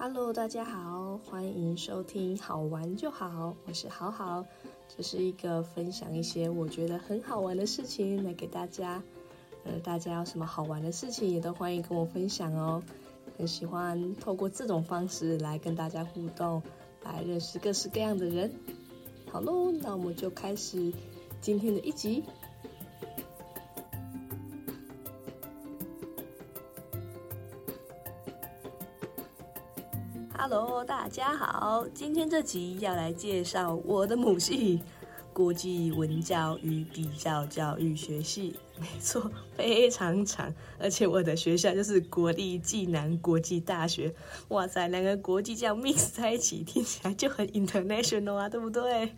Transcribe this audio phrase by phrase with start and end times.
[0.00, 4.46] Hello，大家好，欢迎收听好玩就好，我是好好，
[4.96, 9.02] 这是一个分享一些我觉得很好玩的事情来给大家。
[9.64, 12.80] 呃，大家有什么好玩的事情也都欢迎跟我分享哦。
[13.36, 16.62] 很喜欢透过这种方式来跟大家互动，
[17.02, 18.52] 来认识各式各样的人。
[19.32, 20.92] 好喽，那我们就开始
[21.40, 22.22] 今天的一集。
[30.50, 34.80] Hello，大家好，今天这集要来介绍我的母系——
[35.30, 38.56] 国际文教与比较教育学系。
[38.80, 44.14] 没错，非常长，而且我的学校就是国立暨南国际大学。
[44.48, 49.12] 哇塞，两个国际教 mix 在一起，听起来就很 international 啊，对不对？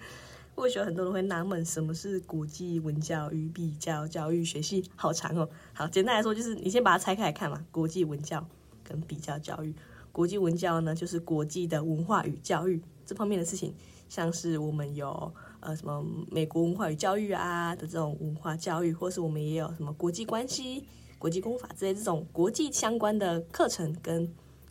[0.57, 4.83] 或许很多人会纳闷，什么是国际文教与比较教育学系？
[4.97, 5.49] 好长哦。
[5.75, 8.45] 好，简单来说，就是你先把它拆开来看嘛，国际文教
[8.83, 9.73] 跟比较教育。
[10.13, 13.75] 国际文教呢，就是国际的文化与教育这方面的事情，
[14.09, 20.85] 像是我们有呃什么美国文化与教育啊的这种文化教育，或是我们也有什么国际关系、
[21.19, 24.29] 国际公法之类这种国际相关的课程，跟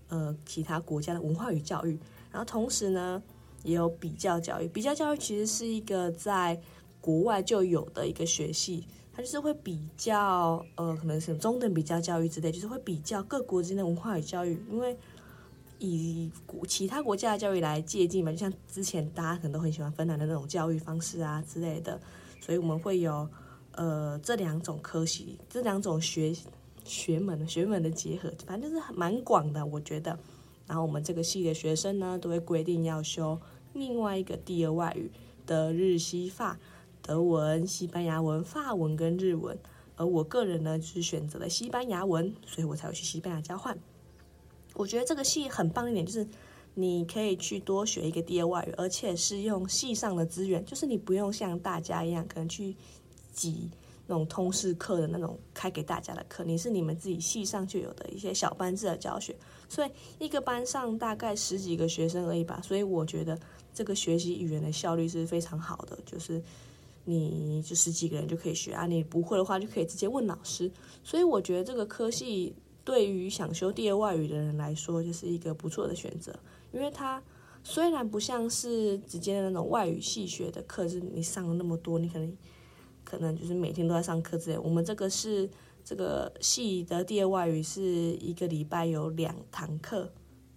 [0.09, 1.97] 呃其他国家的文化与教育。
[2.31, 3.21] 然后同时呢，
[3.63, 4.67] 也有比较教育。
[4.67, 6.59] 比较教育其实是一个在
[6.99, 14.97] 国外就有的一个学系，它就是会比较呃可能是中等比较教育之类，就是会比较各国之间的文化与教育，因为。
[15.79, 16.31] 以
[16.67, 21.99] 其他国家的教育来借鉴嘛，就像之前大家可能都很喜欢芬兰的那种教育方式啊之类的，
[22.39, 23.27] 所以我们会有
[23.71, 26.35] 呃这两种科系，这两种学
[26.83, 30.19] 学门学门的结合，反正就是蛮广的，我觉得。
[30.67, 33.39] 然后我们这个系的学生呢，都会规定要修
[33.73, 35.09] 另外一个第二外语
[35.47, 36.59] 的日西法、
[37.01, 39.57] 德文、西班牙文、法文跟日文，
[39.95, 43.75] 而我个人呢是选择了西班牙文，所以我才会去西班牙交换。
[44.79, 46.25] 我觉得这个系很棒一点，就是
[46.73, 52.73] 你可以去多学一个第二外语，而且是用系上的资源，就是你不用像大家一样可能去
[53.33, 53.69] 挤
[54.07, 59.35] 那种通识课的那种开给大家的课，你是你们自己系上就有的一些小班制的教学，
[59.67, 63.37] 所以一个班上大概十几个学生而已吧，所以我觉得
[63.73, 66.41] 这个学习语言的效率是非常好的，就是
[67.03, 70.71] 你就十几个人就可以学啊，你不会的话就可以直接问老师，
[71.03, 72.55] 所以我觉得这个科系。
[72.89, 76.33] 对于想修第二外语的人来说，就是一个不错的选择，
[76.71, 77.21] 因为它
[77.63, 82.35] 虽然不像是直接的那种外语系学的课，是你上了那么多，你可能
[83.03, 84.57] 可能就是每天都在上课之类。
[84.57, 85.47] 我们这个是
[85.85, 90.11] 这个系的第二外语，是一个礼拜有两堂课，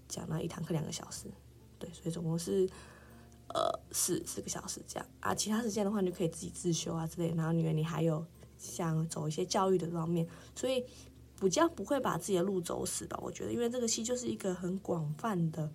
[0.08, 1.26] 讲了一堂课两个小时，
[1.78, 2.66] 对，所以总共是
[3.48, 5.34] 呃四四个小时这样啊。
[5.34, 7.34] 其他时间的话，你就可以自己自修啊之类。
[7.34, 8.24] 然后因为你还有
[8.56, 10.82] 想走一些教育的方面，所以。
[11.42, 13.18] 比较不会把自己的路走死吧？
[13.20, 15.68] 我觉得，因为这个戏就是一个很广泛的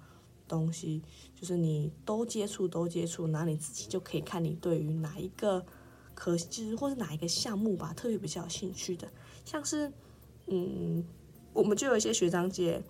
[0.47, 1.03] 东西，
[1.35, 5.65] 就是你都接触，都接触，然后你自己就可以看你对于哪一个
[6.15, 9.11] 科，就是或是哪一个项目吧，特别比较有兴趣的。
[9.43, 9.91] 像是，
[10.45, 11.03] 嗯，
[11.51, 12.81] 我们就有一些学长姐，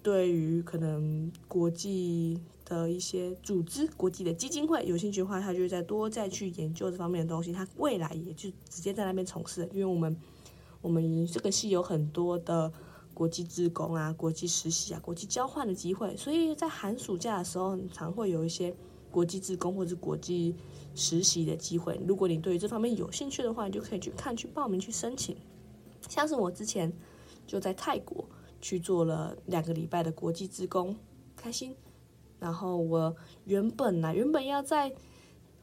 [0.00, 10.16] 对于可能国际的一些组织、国际的基金会有兴趣的话，他就再多再去研究这方面的东西，他未来也就直接在那边从事，因为我们。
[10.80, 12.72] 我们这个系有很多的
[13.14, 18.74] 国际志工啊、国际实习啊、国际交换的机会，所以在寒暑假的时候，常会有一些
[19.10, 20.54] 国际志工或者是国际
[20.94, 21.98] 实习的机会。
[22.06, 25.36] 如果你对于这方面有兴趣的话，你就可以去看、去报名、去申请。
[26.08, 26.92] 像是我之前
[27.46, 28.28] 就在泰国
[28.60, 30.94] 去做了两个礼拜的国际志工，
[31.34, 31.74] 开心。
[32.38, 33.16] 然后我
[33.46, 34.92] 原本呢，原本要在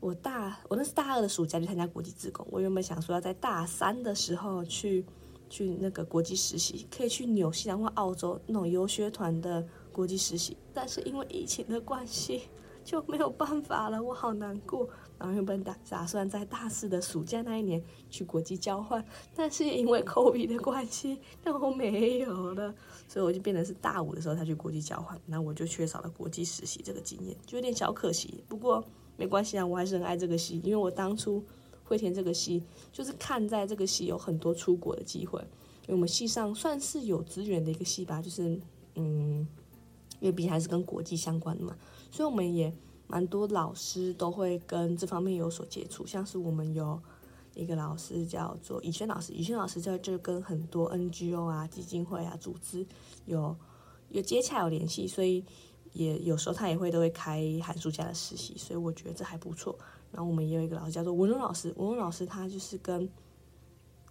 [0.04, 5.06] 我大我那是大二的暑假去参加国际自工，我原本想说要在大三的时候去
[5.50, 12.50] 去那个国际实习，可以去纽西兰或澳洲那种游学团的国际实习，但是因为疫情的关系
[12.84, 14.90] 就没有办法了，我好难过。
[15.18, 19.02] 然后原本打打算在大四的暑假那一年去国际交换，
[19.34, 22.76] 但是也因为 COVID 的关系，那我没有了，
[23.08, 28.44] 所以我就变成是大五的时候才去国际交换，那我就缺少了国际实习这个经验，就有点小可惜。
[28.50, 28.84] 不过。
[29.16, 31.44] 没关系啊，我还是很爱这个戏，因为我当初
[31.84, 35.40] 会填这个戏，就是看在这个戏有很多出国的机会，
[35.84, 38.60] 因为我们系上算是有资源的一个系吧，就是
[38.96, 39.48] 嗯，
[40.20, 41.78] 因为毕竟还是跟国际相关的嘛，
[42.10, 42.74] 所以我们也
[43.08, 47.00] 蛮多老师都会跟这方面有所接触，像是我们有
[47.54, 52.84] 一个老师叫做以轩老师，以轩老师在这跟很多 NGO 啊、基金会啊、组织
[53.26, 53.56] 有
[54.10, 55.44] 有接洽有联系，所以。
[55.94, 59.78] 也有时候他也会都会开寒暑假的实习，所以我觉得这还不错。
[60.12, 63.10] 然后我们也有一个老师叫做文荣老师，文荣老师他就是跟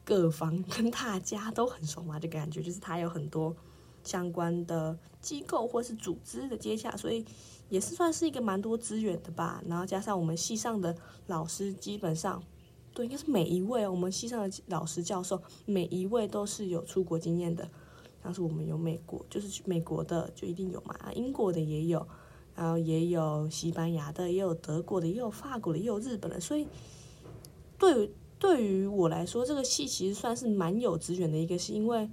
[0.05, 3.55] 各方跟大家都很熟嘛，这个感觉就是他有很多
[4.03, 7.25] 相关的机构或是组织的接洽，所以
[7.69, 9.63] 也是算是一个蛮多资源的吧。
[9.67, 10.97] 然后加上我们系上的
[11.27, 12.43] 老师，基本上
[12.93, 17.69] 对，应该是每一位我们系上的老师教授，每一位都是有出国经验的。
[18.23, 22.07] 像是我们有美国，就是美国的就一定有嘛，英国的也有，
[22.55, 26.41] 然后也有西班牙的，也有德国的，也有法国的，也有日本的。
[26.41, 26.67] 所以
[27.79, 32.11] 对对于我来说，这个戏其实算是蛮有资源的一个戏，因为。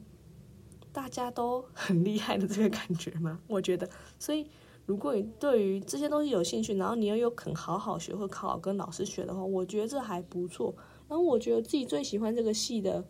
[0.92, 3.40] 大家都很厉害的这个感觉嘛？
[3.46, 4.48] 我觉得，所以
[4.88, 10.74] 如果你对于这些东西有兴趣，然后你又有肯好好学或考好跟老师学的话，我觉得这还不错。
[11.08, 13.06] 然后我觉得自己最喜欢这个戏的，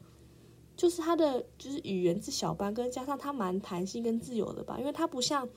[0.80, 5.48] 就是它的就是语言是小班，跟加上它蛮弹性跟自由的吧，因为它不像。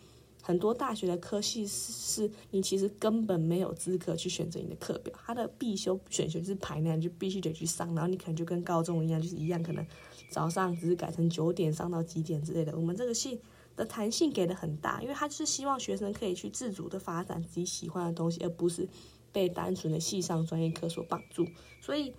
[0.45, 9.87] 很多大学的科系是是你其实根本没有资格去选择你的课表，它的必修选修就是排那样，就必须得去上，然后你可能就跟高中一样，就是一样，可能
[10.31, 12.77] 早上只是改成九点上到几点之类的。
[12.77, 13.41] 我们这个系
[13.77, 18.89] 的弹性给的很大，因为它是希望学生可以去自主的发展自己喜欢的东西，而不是
[19.31, 21.47] 被单纯的系上专业课所绑住，
[21.81, 22.13] 所以。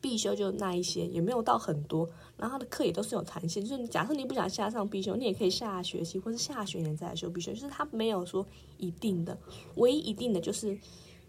[0.00, 2.08] 必修就那一些，也没有到很多，
[2.38, 8.46] 然后他的课也都是有弹性，就是假设你不想下上必修，你也可以下学期或是下学年再来修必修，就是他没有说
[8.78, 9.36] 一定的，
[9.76, 10.74] 唯一一定的就是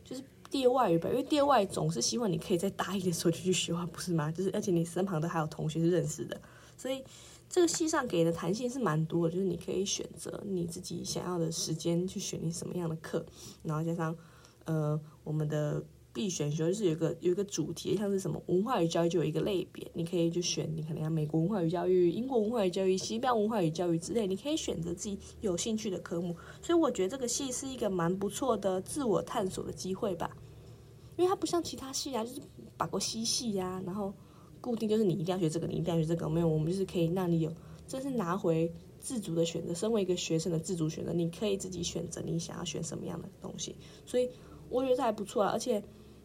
[0.05, 4.31] 就是第二外语吧，因为第二外语总是希望你可以在大一的时候就去学啊，不是吗？
[4.31, 6.39] 就是而且你身旁都还有同学是认识的，
[6.77, 7.03] 所以
[7.49, 13.25] 这个系上给的弹性是蛮多的，就是你可以选择你自己想要的时间去选你什么样的课，
[13.63, 14.15] 然后加上
[14.63, 15.83] 呃我们的。
[16.13, 26.35] 必选修就是有个有一个主题，像是什么文化与教育就有一个类别，你可以就选你可能要美国文化与教育、英国文化与教育、西班牙文化与教育之类，你可以选择自己有兴趣的科目。
[26.61, 30.35] 所以我觉得这个系是一个蛮不错的自我探索的机会吧，
[31.15, 32.41] 因为它不像其他系啊，就是
[32.75, 34.13] 把个西系呀，然后
[34.59, 37.49] 固定就是你一定要学这个，你一定要学这个，没有，我们就是可以让你有，
[37.87, 38.69] 这是拿回
[38.99, 39.73] 自主的选择。
[39.73, 43.73] 身为一个学生的自主选择，你可以自己选择你想要选什么样的东西，
[44.05, 44.29] 所以
[44.69, 45.81] 我觉得还不错啊，而且。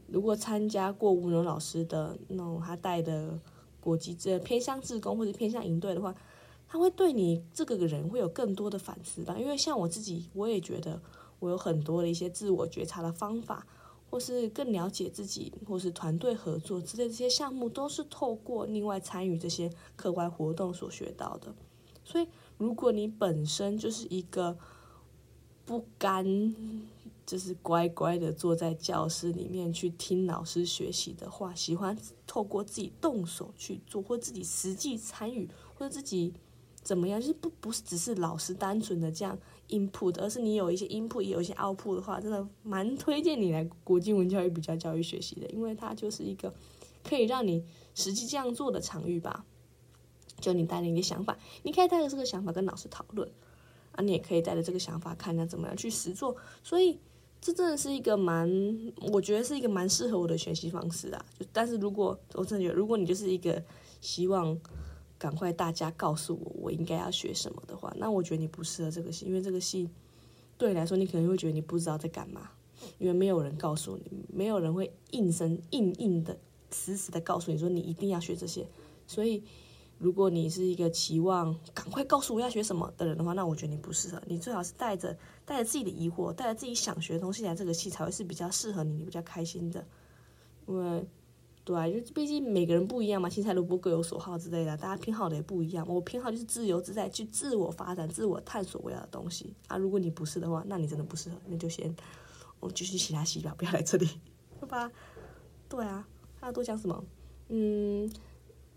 [0.08, 3.38] 如果参加过吴荣老师的那种他带的
[3.80, 6.14] 国际这偏向自工或者偏向营队的话，
[6.68, 9.36] 他会对你这个人会有更多的反思吧。
[9.38, 11.00] 因为像我自己，我也觉得
[11.38, 13.66] 我有很多的一些自我觉察的方法，
[14.10, 21.54] 或是更了解自己，或是团队合作之类这些项目，都是透过另外参与这些课外活动所学到的。
[22.04, 24.56] 所以，如果你本身就是一个
[25.64, 26.54] 不甘。
[27.26, 36.32] 就是乖乖的坐在教室里面去听老师学习的话，喜欢透过自己动手去做，或自己实际参与，或者自己
[36.84, 39.36] 怎么样，就是不不是只是老师单纯的这样
[39.70, 46.54] input，而是你有一些 input，也有一些 output 的话，真的蛮推荐你来国际文教育比较教育学习的，因为它就是一个
[47.02, 47.64] 可以让你
[47.96, 49.44] 实际这样做的场域吧。
[50.40, 53.28] 就你带着你的想法，你可以带着这个想法跟老师讨论，
[53.90, 57.00] 啊，你也可以带着这个想法看他怎么样去实做，所以。
[57.40, 58.50] 这真的是一个蛮，
[59.12, 61.24] 我觉得是一个蛮适合我的学习方式啊。
[61.38, 63.62] 就但是如果我真的觉得，如果你就是一个
[64.00, 64.58] 希望
[65.18, 69.88] 赶快大家告诉我我应该要学什么的话，那我觉得你不适合这个系，因为这个系
[70.58, 72.50] 对你来说，你可能会觉得你不知道在干嘛，
[72.98, 76.36] 因为没有人告诉你，没有人会硬生硬硬的
[76.70, 78.66] 死死的告诉你说你一定要学这些，
[79.06, 79.42] 所以。
[79.98, 84.20] 如果你是一个期望赶快告诉我要学什么的人的话，那我觉得你不适合。
[84.26, 89.86] 你最好是带着带着自己的疑惑，带着自己想学的东西来这个系，才会是比较适合你，你比较开心的。
[90.66, 91.06] 因为，
[91.64, 95.86] 对啊，就毕竟每个人不一样嘛，青菜萝卜各有所好之类的，大家偏好的也不一样。
[95.88, 99.78] 我偏好就是自由自在，去自我发展、自我探索我要的东西啊。
[99.78, 101.94] 如果你不是的话，那你真的不适合，那就先
[102.60, 104.06] 我继续其他系吧，不要来这里，
[104.60, 104.92] 对吧？
[105.68, 106.06] 对啊，
[106.38, 107.04] 还要多讲什么？
[107.48, 108.10] 嗯。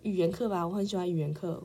[0.03, 1.62] 语言课吧，我很喜欢语言课，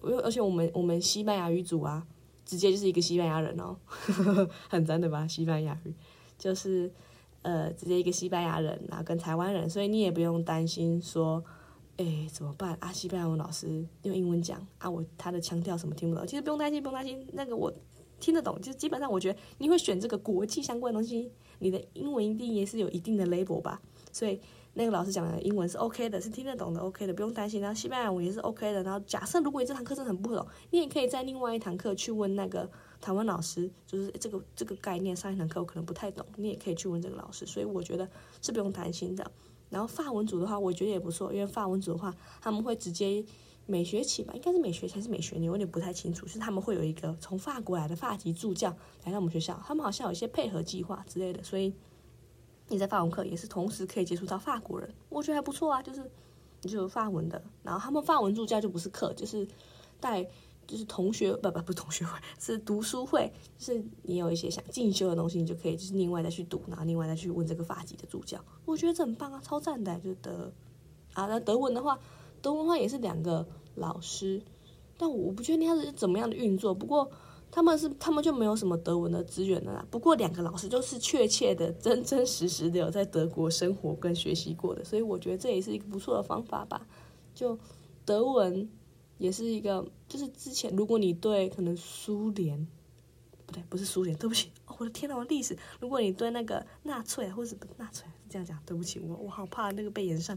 [0.00, 2.06] 我而且我们我们西班牙语组啊，
[2.44, 3.76] 直接就是一个西班牙人哦，
[4.68, 5.26] 很真的吧？
[5.26, 5.94] 西班牙语
[6.38, 6.90] 就是
[7.42, 11.44] 呃，直接一个西班牙人，然后跟台湾人，所以你也不用担心说，
[11.98, 12.90] 哎，怎么办啊？
[12.92, 17.72] 西班牙文老师用英文讲啊，我他的腔调什么听不懂，其实不用担心，不用担心，那个我
[18.18, 24.40] 听得懂，就基本上我觉得你会选这个国际相关的东西，你的英文一定也是有一定的 label 吧，所以。
[24.76, 27.60] 那个老师讲的英文是 OK 的，是听得懂的，OK 的，不用担心。
[27.60, 28.82] 然后西班牙文也是 OK 的。
[28.82, 32.68] 然后假设如果你这堂课真的很不懂，你也可以在另外一堂课去问那个
[33.00, 37.46] 台湾老师，就是这个这个概念上一堂课我可能不太懂，你也可以去问这个老师。
[37.46, 38.08] 所以我觉得
[38.42, 39.30] 是不用担心的。
[39.70, 43.24] 然后法文组的话，我觉得也不错，因为法文组的话他们会直接
[43.66, 46.26] 每学期吧，应该是每学期还是每学年，我有点不太清楚。
[46.26, 51.72] 是他们会有一个从法国来的法籍助教来到我们学校，他们好像有一些配合计划之类的，所以。
[52.68, 55.82] 你在法文课也是同时可以接触到法国人，我觉得还不错啊。
[55.82, 56.10] 就是
[56.62, 59.46] 你就有法文的，然后他们法文助教就不是课，就是
[60.00, 60.24] 带
[60.66, 68.42] 就是同学不不不是同学会是读书会，就是你有一些想进修的东西，你就可以就是另外再去读，然后另外再去问这个法籍的助教。
[68.64, 70.50] 我觉得这很棒啊，超赞的，就德
[71.12, 71.26] 啊。
[71.26, 71.98] 那德文的话，
[72.40, 74.40] 德文的话也是两个老师，
[74.96, 76.74] 但我不确定他是怎么样的运作。
[76.74, 77.10] 不过
[77.54, 79.86] 他们是他们就没有什么德文的资源的啦。
[79.92, 86.84] 不过两个老师都是确切的、真真实实的有在德国生活跟学习过的，所以我觉得这也是一个不错的方法吧。
[87.32, 87.56] 就
[88.04, 88.68] 德文。
[89.16, 92.66] 也是一个，就是之前如果你对可能苏联，
[93.46, 100.36] 不对，不是苏联，对不起，哦，我的天呐，我历史，如果你对那个纳粹或者不纳粹这样讲，对不起，我我好怕那个被延上，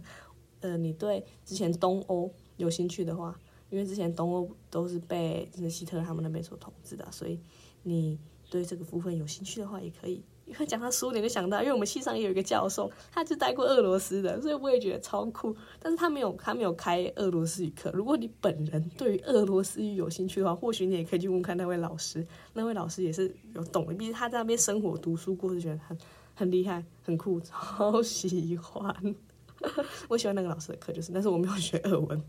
[0.59, 3.37] 呃，你对之前东欧有兴趣的话，
[3.69, 7.39] 因为之前东欧都是被就是希特勒他们那边所统治的，所以
[7.83, 8.17] 你
[8.49, 10.23] 对这个部分有兴趣的话，也可以。
[10.45, 15.53] 因为讲到苏联就想到，因为我们系上也有一个教授，他就待过俄罗斯的，所以我也觉得超酷。
[15.77, 17.91] 但是他没有，他没有开俄罗斯语课。
[17.93, 22.25] 如果你本人对于俄罗斯语有兴趣的话，或许你也可以去问看那位老师。
[22.53, 25.97] 那位老师也是有懂的，毕竟他在那边生活读书过，就觉得很
[26.33, 29.15] 很厉害、很酷， 超喜欢。
[30.07, 32.23] 我喜欢那个老师的课，就是，但是我没有学俄文。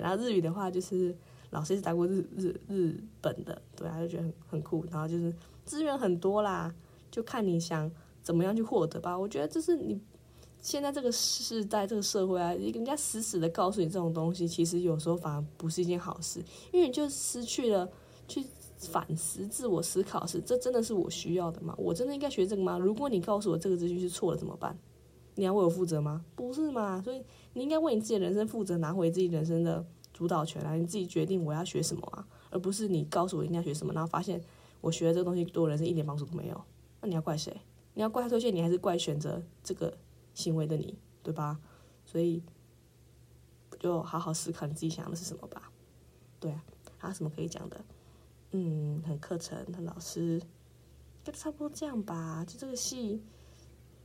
[0.00, 1.14] 然后日语的话，就是
[1.50, 4.84] 老师是待过日日日本的，对啊，就觉得很很酷。
[4.90, 5.34] 然后就是
[5.64, 6.74] 资源很多啦。
[7.10, 7.88] 就看你想
[8.24, 9.16] 怎么样去获得吧。
[9.16, 10.00] 我觉得这是你
[10.60, 16.40] 现在这个时代、这个社会啊，人家死死的告诉你这种东西，其实有时候反而不是一件好事，
[16.72, 17.88] 因为你就失去了
[18.26, 18.44] 去
[18.78, 21.72] 反思、自我思考是这真的是我需要的吗？
[21.78, 22.76] 我真的应该学这个吗？
[22.78, 24.76] 如果你告诉我这个资讯是错了怎么办？
[25.36, 26.24] 你要为我负责吗？
[26.34, 27.00] 不是嘛？
[27.02, 27.22] 所以
[27.54, 34.40] 你应该为你自己的人生负责，拿回自己人生的主导权来，你自己决定我要学什么啊，而不是你告诉我应该学什么，然后发现
[34.80, 36.64] 我学的这个东西对我人生一点帮助都没有。
[37.00, 37.56] 那你要怪谁？
[37.94, 39.96] 你要怪推荐你，还是怪选择这个
[40.34, 41.60] 行为的你，对吧？
[42.04, 42.42] 所以
[43.78, 45.70] 就好好思考你自己想要的是什么吧。
[46.40, 46.64] 对啊，
[46.98, 47.84] 还有什么可以讲的？
[48.50, 50.40] 嗯，很课程，很老师，
[51.22, 52.44] 就差不多这样吧。
[52.46, 53.22] 就这个戏，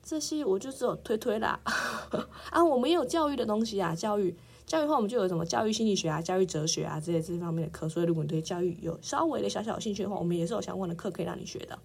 [0.10, 1.60] 这些我就只有推推啦。
[2.50, 4.36] 啊，我们也有教育的东西啊，教育
[4.66, 7.88] 教育的话，我们就有什么教育心理学啊、教育哲学啊这些这方面的课。
[7.88, 11.78] 所以如果你对教育有稍微的小小兴趣的话，我们也是有相关的课可以让你学的。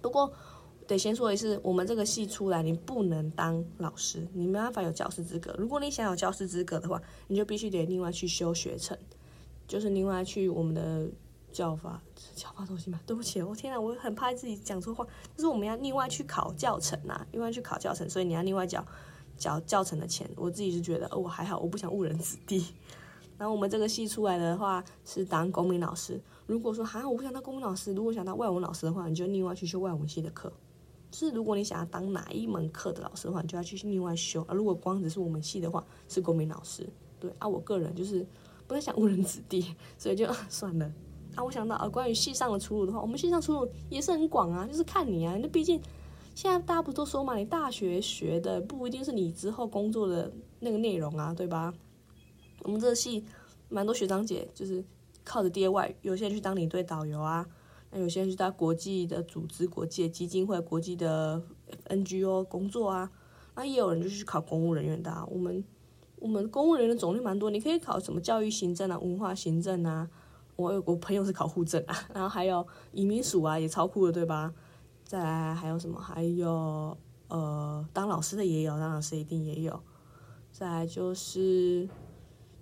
[0.00, 0.32] 不过，
[0.86, 5.52] 得先说一次，我们这个系出来，你不能当老师，你没办法有教师资格。
[5.58, 8.96] 如果你想有教师资格的话，你就必须得另外去修学程，
[9.66, 11.08] 就是另外去我们的
[11.50, 12.00] 教法
[12.34, 13.00] 教法中心嘛。
[13.06, 15.06] 对不起，我天啊，我很怕自己讲错话。
[15.36, 18.84] 就是我们要另外去考教程啊，另外去考教程，所以你要另外缴
[19.36, 20.28] 缴教程的钱。
[20.36, 22.66] 我自己是觉得，哦，我还好，我不想误人子弟。
[23.36, 26.20] 然后我们这个系出来的话，是当公民老师。
[26.46, 30.52] 如果说哈，我不想当公民老师，如果想当外文老师的话，你就另外去修外文系的课。
[31.10, 34.44] 是如果你想要当哪一门课的老师的话，你就要去另外修。
[34.48, 36.88] 而如果光只是我们系的话，是公民老师。
[37.20, 38.26] 对啊，我个人就是
[38.66, 40.92] 不太想误人子弟，所以就算了。
[41.34, 45.36] 啊，我想到啊，关于系上的出路的话，我们系上出路也是很广啊，就是看你啊。
[45.40, 45.80] 那毕竟
[46.34, 51.72] 现在大家不都说嘛，你大学学的不一定是你之后工作的那个内容啊，对吧？
[52.62, 53.24] 我们这个系
[53.68, 54.84] 蛮多学长姐就是。
[55.26, 57.46] 靠着爹外，有些人去当领队导游啊，
[57.90, 61.42] 那有些人去当国际的组织、国际的基金会、国际的
[61.88, 63.10] NGO 工作啊，
[63.54, 65.26] 那也有人就是去考公务人员的。
[65.30, 65.64] 我们
[66.16, 70.10] 我们公务人员的种类蛮多，你可以考什么教育行政啊、文化行政啊。
[70.56, 74.52] 我有我朋友是考护政啊，然后还有移民署啊，也超酷的，对吧？
[75.04, 76.00] 再来还有什么？
[76.00, 76.96] 还有
[77.28, 79.80] 呃，当老师的也有，当老师一定也有。
[80.50, 81.88] 再来就是。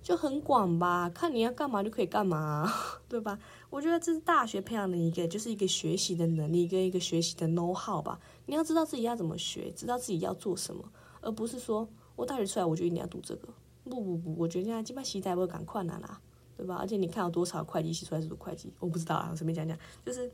[0.02, 2.68] 就很广吧，看你要干嘛就可以干嘛，
[3.08, 3.38] 对吧？
[3.70, 8.18] 我觉得这是大学培养的一个，就是一个学习的能力跟一个学习的 know how 吧。
[8.46, 10.82] 你要知道自己要怎么学，知道自己要做什么，
[11.20, 13.46] 而不是说我大学出来我就一定要读这个。
[13.84, 16.20] 不不不，我觉得现在基本上习代不会赶快难啦，
[16.62, 16.76] 对吧？
[16.76, 19.76] 而且你看有多少会计系出来是读会计，我不知道啊，我随便讲讲，
[20.07, 20.31] 就是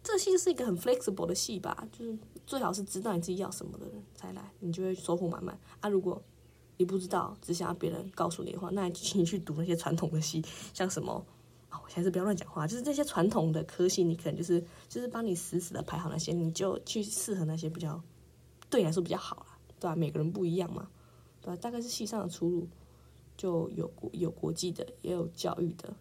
[0.00, 2.16] 这系是一个很 flexible 的系吧，就是
[2.46, 5.88] 最好是知道你自己要什么的人才来，你就会收获满满啊。
[5.88, 6.22] 如果
[6.76, 10.40] 你不知道，只想要别人告诉你的话，那请你去读那些传统的戏，
[10.72, 11.12] 像什么
[11.68, 12.64] 啊，我还是不要乱讲话。
[12.66, 18.00] 就是这些传统的科系，你可能就是就是帮你死死的排好那些，你就去适合那些比较
[18.70, 19.96] 对你来说比较好啦，对吧？
[19.96, 20.88] 每个人不一样嘛，
[21.42, 21.56] 对吧？
[21.60, 22.68] 大概是系上的出路，
[23.40, 25.94] 就有国有国际的，也有教育的。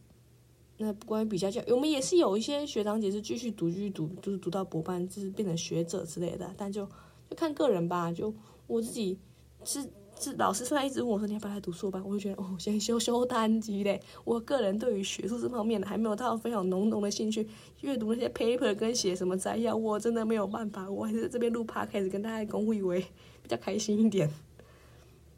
[0.76, 6.54] 那关于比较教，我们也是有一些学长姐是继续读，继续读，就是读到博班，就是变成学者之类的。
[6.58, 6.86] 但就
[7.30, 8.12] 就看个人吧。
[8.12, 8.34] 就
[8.68, 9.18] 我自己
[9.64, 9.90] 是。
[10.22, 14.02] 是老师虽然一直问我说你要不要来读硕班，我就觉得哦，先修修单机嘞。
[14.26, 17.48] 我个人对于学术这方面的还没有到非常浓浓的兴趣，
[17.80, 20.92] 阅读那些 paper 跟写什么摘要，我真的没有办法。
[20.92, 23.00] 我还是这边录 podcast 跟大家公会为
[23.42, 24.30] 比较开心一点，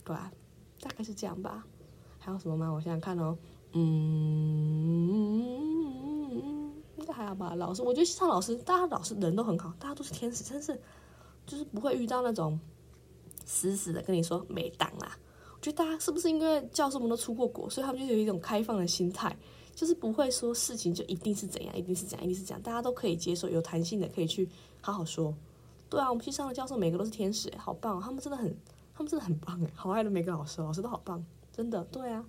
[0.04, 0.32] 对吧？
[0.80, 1.64] 大概是这样吧。
[2.24, 2.70] 还有什么吗？
[2.70, 3.36] 我想想看哦。
[3.74, 3.82] 嗯，
[6.98, 7.56] 应该还好吧。
[7.56, 10.80] 老师，我觉得上老师，大家老师人都很好，大家都是天使，真是
[11.48, 12.60] 就是不会遇到那种
[13.44, 15.18] 死死的跟你说没档啦。
[15.54, 19.36] 我觉得大家是不是因为教授们都出过国，所以他们就有一种开放的心态，
[19.74, 24.48] 就是不会说事情就一定是怎样，一定是怎样，一定是怎样，大家都可以接受，有弹性的可以去
[24.82, 25.34] 好好说。
[25.90, 28.56] 对啊，我们去上的教授每个都是天使，好棒，他们真的很，
[28.94, 31.26] 他们真的很棒哎，好爱的每个老师，老师都好棒，
[31.62, 32.26] 真的，对啊，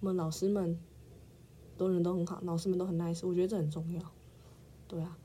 [0.00, 0.76] 我们老师们
[1.76, 4.02] 都人都很好，老师们都很 nice，我觉得这很重要。
[4.88, 5.16] 对啊，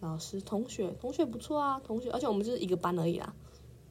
[0.00, 3.32] 老师、同学、同学不错啊，同学，而且我们就是一个班而已啦，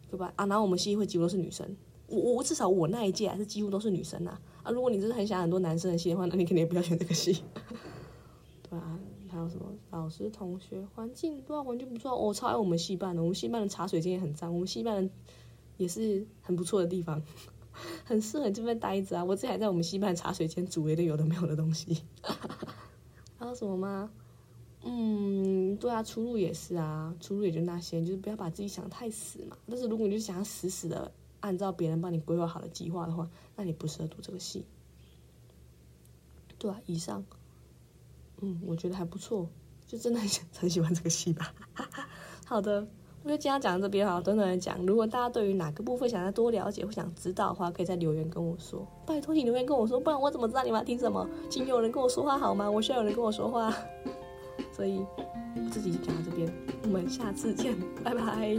[0.09, 0.33] 对吧？
[0.35, 1.65] 啊，然后我们系会几乎都是女生，
[2.07, 4.41] 我我至少我那一届还是几乎都是女生啊。
[4.61, 7.43] 啊，如果你真的很想很多男生的系的话，那你肯定也不要选这个系。
[8.69, 8.99] 对啊。
[9.29, 12.13] 还有什么老师、同学、环境，对啊，环境不错。
[12.13, 15.13] 我超爱我们系办的，我们系办的茶水间也很脏，我们系办的
[15.77, 17.23] 也是很不错的地方，
[18.05, 19.23] 很适合这边待着啊。
[19.23, 22.03] 我自己还在我们戏班茶水间煮一堆有的没有的东西。
[23.37, 24.11] 还有什么吗？
[24.83, 29.57] 嗯，对啊，出路也是啊，出路也就那些，就是不要把自己想太死嘛。
[29.67, 34.65] 但是如果你就想要死死的按照别人帮你规划好的计划的话，那你不适合读这个戏。
[36.57, 37.23] 对啊，以上。
[38.41, 39.47] 嗯，我觉得还不错，
[39.85, 41.53] 就真的很 很喜欢这个戏吧。
[42.45, 42.87] 好的，
[43.23, 44.83] 我就今天讲到这边哈，短短的讲。
[44.85, 48.85] 如果大家对于哪个部分想要多了解或想知道的话，可以在留言跟我说。
[49.05, 51.27] 拜托你留言跟我说，不然我怎么知道你们要听什么？
[51.49, 52.69] 请有人跟我说话好吗？
[52.69, 53.71] 我需要有人跟我说话。
[54.71, 54.99] 所以
[55.55, 56.51] 我自己讲到这边，
[56.83, 58.57] 我们下次见，拜拜。